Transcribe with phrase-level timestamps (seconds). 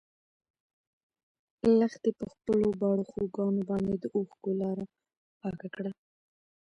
[1.79, 4.85] لښتې په خپلو باړخوګانو باندې د اوښکو لاره
[5.39, 5.91] پاکه کړه.